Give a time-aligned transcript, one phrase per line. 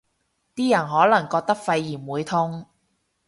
[0.55, 2.65] 啲人可能覺得肺炎會痛